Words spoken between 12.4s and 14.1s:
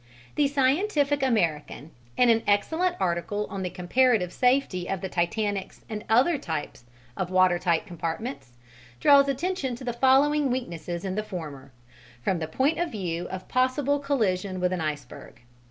point of view of possible